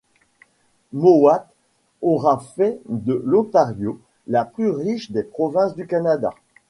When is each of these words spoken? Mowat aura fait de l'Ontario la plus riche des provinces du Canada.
Mowat 0.93 1.47
aura 2.01 2.39
fait 2.39 2.81
de 2.89 3.21
l'Ontario 3.23 4.01
la 4.25 4.45
plus 4.45 4.71
riche 4.71 5.11
des 5.11 5.21
provinces 5.21 5.75
du 5.75 5.85
Canada. 5.85 6.31